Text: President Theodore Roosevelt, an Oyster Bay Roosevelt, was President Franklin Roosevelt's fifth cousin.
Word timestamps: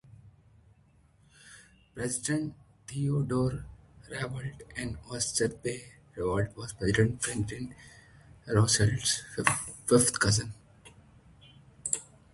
President 1.93 2.55
Theodore 2.87 3.67
Roosevelt, 4.09 4.63
an 4.75 4.97
Oyster 5.11 5.49
Bay 5.49 5.93
Roosevelt, 6.15 6.57
was 6.57 6.73
President 6.73 7.21
Franklin 7.21 7.75
Roosevelt's 8.47 9.21
fifth 9.85 10.19
cousin. 10.19 10.55